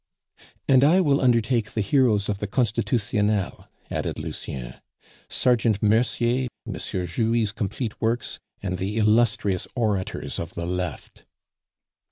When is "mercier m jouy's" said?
5.83-7.51